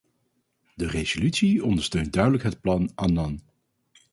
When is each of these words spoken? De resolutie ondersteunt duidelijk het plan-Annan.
De 0.75 0.87
resolutie 0.87 1.63
ondersteunt 1.65 2.13
duidelijk 2.13 2.43
het 2.43 2.61
plan-Annan. 2.61 3.41